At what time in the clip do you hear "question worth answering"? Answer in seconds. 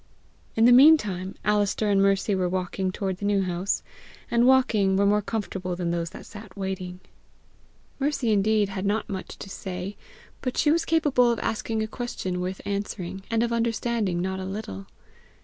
11.87-13.21